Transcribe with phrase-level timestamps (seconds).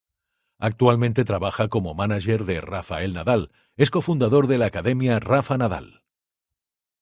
[0.57, 6.01] Actualmente trabaja como mánager de Rafael Nadal, es co-fundador de la Academia Rafa Nadal.